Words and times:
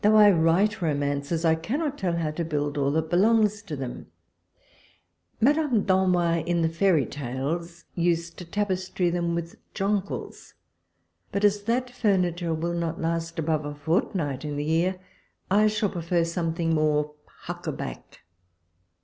Though 0.00 0.16
I 0.16 0.30
write 0.30 0.80
romances, 0.80 1.44
I 1.44 1.54
cannot 1.54 1.98
tell 1.98 2.16
how 2.16 2.30
to 2.30 2.42
build 2.42 2.78
all 2.78 2.90
that 2.92 3.10
belongs 3.10 3.60
to 3.64 3.76
them. 3.76 4.06
Madame 5.42 5.84
Danois, 5.84 6.42
in 6.46 6.62
the 6.62 6.70
Fairy 6.70 7.04
Tales, 7.04 7.84
used 7.94 8.38
to 8.38 8.46
tapestry 8.46 9.10
them 9.10 9.34
with 9.34 9.56
jonfiuUs; 9.74 10.54
but 11.30 11.44
as 11.44 11.64
that 11.64 11.90
furniture 11.90 12.54
108 12.54 12.56
walpole's 12.56 12.80
letters. 12.80 12.80
will 12.80 12.80
not 12.80 13.14
last 13.14 13.38
above 13.38 13.64
a 13.66 13.74
fortnight 13.74 14.42
in 14.42 14.56
the 14.56 14.64
year, 14.64 14.98
I 15.50 15.66
shall 15.66 15.90
prefer 15.90 16.24
something 16.24 16.74
more 16.74 17.12
huckaback. 17.44 18.20